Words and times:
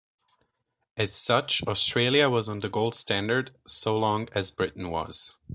As 0.97 1.13
such 1.13 1.61
Australia 1.67 2.27
was 2.27 2.49
on 2.49 2.61
the 2.61 2.69
gold 2.69 2.95
standard 2.95 3.51
so 3.67 3.95
long 3.99 4.29
as 4.33 4.49
Britain 4.49 4.89
was. 4.89 5.37